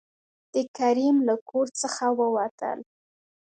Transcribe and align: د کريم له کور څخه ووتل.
د 0.53 0.55
کريم 0.77 1.15
له 1.27 1.35
کور 1.49 1.67
څخه 1.81 2.05
ووتل. 2.19 2.79